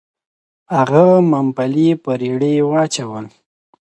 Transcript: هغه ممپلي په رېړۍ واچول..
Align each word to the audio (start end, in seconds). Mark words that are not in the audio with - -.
هغه 0.75 1.03
ممپلي 1.31 1.89
په 2.03 2.11
رېړۍ 2.21 2.55
واچول.. 2.69 3.25